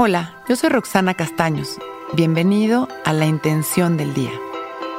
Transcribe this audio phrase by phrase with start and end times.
[0.00, 1.76] Hola, yo soy Roxana Castaños.
[2.12, 4.30] Bienvenido a La Intención del Día,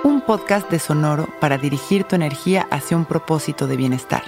[0.03, 4.23] un podcast de Sonoro para dirigir tu energía hacia un propósito de bienestar.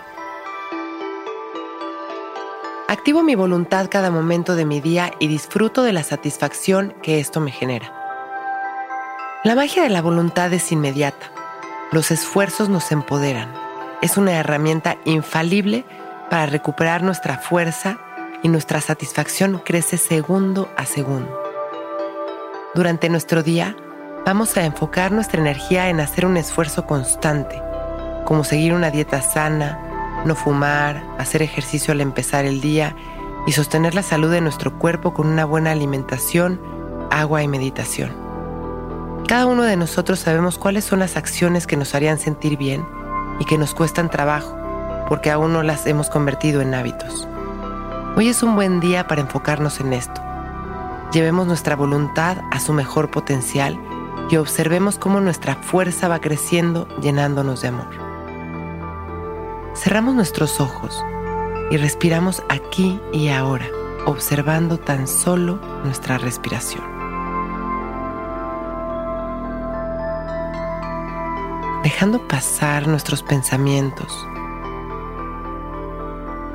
[2.88, 7.42] Activo mi voluntad cada momento de mi día y disfruto de la satisfacción que esto
[7.42, 7.94] me genera.
[9.44, 11.34] La magia de la voluntad es inmediata.
[11.92, 13.54] Los esfuerzos nos empoderan.
[14.02, 15.84] Es una herramienta infalible
[16.30, 18.00] para recuperar nuestra fuerza
[18.44, 21.40] y nuestra satisfacción crece segundo a segundo.
[22.74, 23.76] Durante nuestro día,
[24.26, 27.62] vamos a enfocar nuestra energía en hacer un esfuerzo constante,
[28.26, 32.96] como seguir una dieta sana, no fumar, hacer ejercicio al empezar el día
[33.46, 36.62] y sostener la salud de nuestro cuerpo con una buena alimentación,
[37.10, 38.12] agua y meditación.
[39.28, 42.86] Cada uno de nosotros sabemos cuáles son las acciones que nos harían sentir bien
[43.40, 44.58] y que nos cuestan trabajo,
[45.08, 47.28] porque aún no las hemos convertido en hábitos.
[48.14, 50.22] Hoy es un buen día para enfocarnos en esto.
[51.14, 53.80] Llevemos nuestra voluntad a su mejor potencial
[54.30, 57.88] y observemos cómo nuestra fuerza va creciendo llenándonos de amor.
[59.76, 61.02] Cerramos nuestros ojos
[61.72, 63.68] y respiramos aquí y ahora,
[64.06, 66.84] observando tan solo nuestra respiración.
[71.82, 74.28] Dejando pasar nuestros pensamientos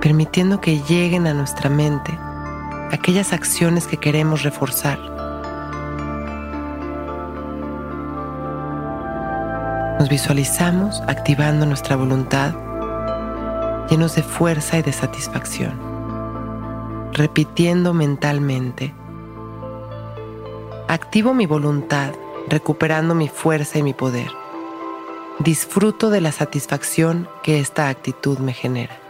[0.00, 2.16] permitiendo que lleguen a nuestra mente
[2.92, 4.98] aquellas acciones que queremos reforzar.
[9.98, 12.54] Nos visualizamos activando nuestra voluntad,
[13.90, 15.78] llenos de fuerza y de satisfacción,
[17.12, 18.94] repitiendo mentalmente,
[20.88, 22.12] activo mi voluntad,
[22.48, 24.30] recuperando mi fuerza y mi poder.
[25.38, 29.05] Disfruto de la satisfacción que esta actitud me genera.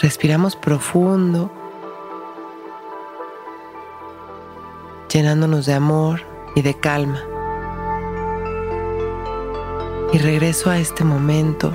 [0.00, 1.50] Respiramos profundo,
[5.12, 6.20] llenándonos de amor
[6.54, 7.20] y de calma.
[10.12, 11.72] Y regreso a este momento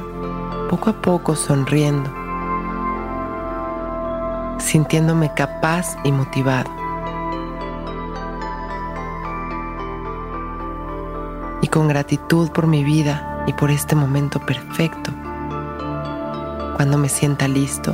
[0.69, 2.09] poco a poco sonriendo,
[4.57, 6.71] sintiéndome capaz y motivado.
[11.61, 15.11] Y con gratitud por mi vida y por este momento perfecto.
[16.77, 17.93] Cuando me sienta listo,